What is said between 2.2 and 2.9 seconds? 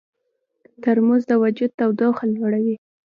لوړوي.